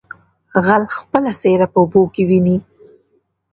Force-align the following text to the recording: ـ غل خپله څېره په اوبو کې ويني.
ـ 0.33 0.63
غل 0.65 0.83
خپله 0.97 1.31
څېره 1.41 1.67
په 1.71 1.77
اوبو 1.81 2.01
کې 2.13 2.23
ويني. 2.29 2.57